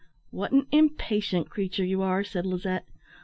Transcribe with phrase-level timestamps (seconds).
[0.31, 2.87] "What an impatient creature you are!" said Lizette.